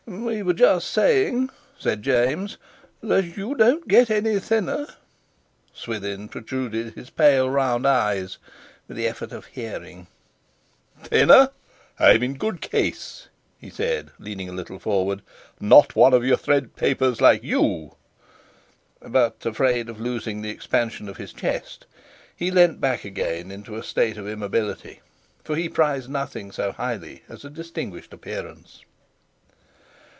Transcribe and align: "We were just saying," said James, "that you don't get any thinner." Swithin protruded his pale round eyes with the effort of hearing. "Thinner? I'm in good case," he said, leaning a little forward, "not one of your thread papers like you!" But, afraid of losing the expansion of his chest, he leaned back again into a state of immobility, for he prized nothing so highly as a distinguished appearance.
"We 0.07 0.43
were 0.43 0.53
just 0.53 0.89
saying," 0.89 1.51
said 1.79 2.03
James, 2.03 2.57
"that 3.01 3.37
you 3.37 3.55
don't 3.55 3.87
get 3.87 4.09
any 4.09 4.39
thinner." 4.39 4.87
Swithin 5.73 6.27
protruded 6.27 6.95
his 6.95 7.09
pale 7.09 7.49
round 7.49 7.87
eyes 7.87 8.37
with 8.89 8.97
the 8.97 9.07
effort 9.07 9.31
of 9.31 9.45
hearing. 9.45 10.07
"Thinner? 11.01 11.51
I'm 11.97 12.23
in 12.23 12.33
good 12.33 12.59
case," 12.59 13.29
he 13.57 13.69
said, 13.69 14.11
leaning 14.19 14.49
a 14.49 14.53
little 14.53 14.79
forward, 14.79 15.21
"not 15.61 15.95
one 15.95 16.13
of 16.13 16.25
your 16.25 16.37
thread 16.37 16.75
papers 16.75 17.21
like 17.21 17.41
you!" 17.43 17.95
But, 19.01 19.45
afraid 19.45 19.87
of 19.87 20.01
losing 20.01 20.41
the 20.41 20.49
expansion 20.49 21.07
of 21.07 21.17
his 21.17 21.31
chest, 21.31 21.85
he 22.35 22.51
leaned 22.51 22.81
back 22.81 23.05
again 23.05 23.49
into 23.49 23.77
a 23.77 23.83
state 23.83 24.17
of 24.17 24.27
immobility, 24.27 24.99
for 25.41 25.55
he 25.55 25.69
prized 25.69 26.09
nothing 26.09 26.51
so 26.51 26.73
highly 26.73 27.23
as 27.29 27.45
a 27.45 27.49
distinguished 27.49 28.11
appearance. 28.11 28.83